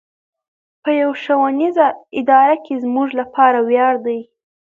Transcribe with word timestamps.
په 0.83 0.89
يوه 1.01 1.15
ښوونيزه 1.23 1.87
اداره 2.19 2.55
کې 2.65 2.81
زموږ 2.83 3.09
لپاره 3.19 3.57
وياړ 3.67 3.93
دی. 4.05 4.19